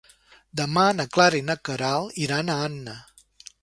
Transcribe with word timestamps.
Demà 0.61 0.85
na 0.95 1.05
Clara 1.17 1.41
i 1.41 1.43
na 1.51 1.59
Queralt 1.69 2.19
iran 2.27 2.53
a 2.53 2.61
Anna. 2.71 3.01